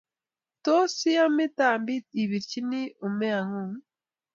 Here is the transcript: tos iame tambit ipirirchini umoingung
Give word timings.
tos 0.63 0.93
iame 1.13 1.45
tambit 1.57 2.05
ipirirchini 2.21 2.81
umoingung 3.05 3.73